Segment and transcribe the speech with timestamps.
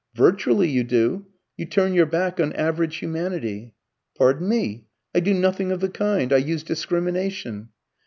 [0.15, 1.27] "Virtually you do.
[1.57, 3.75] You turn your back on average humanity."
[4.17, 6.33] "Pardon me, I do nothing of the kind.
[6.33, 7.69] I use discrimination."